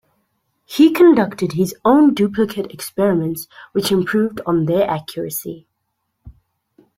[0.65, 5.67] He conducted his own duplicate experiments which improved on their accuracy.